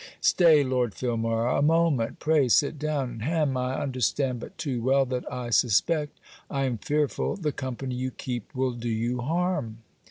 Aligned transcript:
'Stay, 0.19 0.63
Lord 0.63 0.95
Filmar, 0.95 1.55
a 1.59 1.61
moment 1.61 2.17
pray 2.17 2.47
sit 2.47 2.79
down. 2.79 3.19
Hem! 3.19 3.55
I 3.55 3.75
understand 3.79 4.39
but 4.39 4.57
too 4.57 4.81
well 4.81 5.05
that 5.05 5.25
is 5.25 5.29
I 5.29 5.49
suspect 5.51 6.19
I 6.49 6.63
am 6.63 6.79
fearful, 6.79 7.35
the 7.35 7.51
company 7.51 7.93
you 7.93 8.09
keep 8.09 8.49
will 8.55 8.71
do 8.71 8.89
you 8.89 9.19
harm.' 9.21 9.83